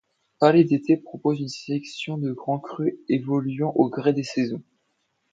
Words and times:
Palais 0.39 0.63
des 0.63 0.81
Thés 0.81 0.97
propose 0.97 1.39
une 1.41 1.47
sélection 1.47 2.17
de 2.17 2.31
Grands 2.31 2.57
Crus, 2.59 2.95
évoluant 3.07 3.71
au 3.75 3.87
gré 3.87 4.13
des 4.13 4.23
saisons. 4.23 4.63